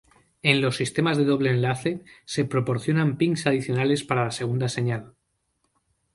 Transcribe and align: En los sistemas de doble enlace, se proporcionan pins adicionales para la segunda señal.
En 0.41 0.61
los 0.61 0.77
sistemas 0.77 1.15
de 1.19 1.25
doble 1.25 1.51
enlace, 1.51 2.03
se 2.25 2.43
proporcionan 2.43 3.17
pins 3.19 3.45
adicionales 3.45 4.03
para 4.03 4.23
la 4.23 4.31
segunda 4.31 4.67
señal. 4.67 5.13